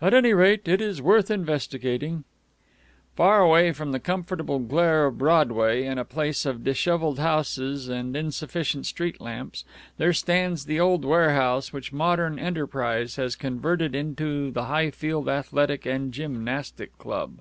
At 0.00 0.14
any 0.14 0.32
rate, 0.32 0.68
it 0.68 0.80
is 0.80 1.02
worth 1.02 1.32
investigating." 1.32 2.22
Far 3.16 3.40
away 3.40 3.72
from 3.72 3.90
the 3.90 3.98
comfortable 3.98 4.60
glare 4.60 5.06
of 5.06 5.18
Broadway, 5.18 5.82
in 5.84 5.98
a 5.98 6.04
place 6.04 6.46
of 6.46 6.62
disheveled 6.62 7.18
houses 7.18 7.88
and 7.88 8.16
insufficient 8.16 8.86
street 8.86 9.20
lamps, 9.20 9.64
there 9.98 10.12
stands 10.12 10.66
the 10.66 10.78
old 10.78 11.04
warehouse 11.04 11.72
which 11.72 11.92
modern 11.92 12.38
enterprise 12.38 13.16
has 13.16 13.34
converted 13.34 13.96
into 13.96 14.52
the 14.52 14.66
Highfield 14.66 15.28
Athletic 15.28 15.86
and 15.86 16.12
Gymnastic 16.14 16.96
Club. 16.96 17.40